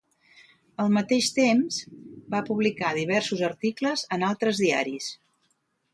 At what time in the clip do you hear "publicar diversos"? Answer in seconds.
2.49-3.47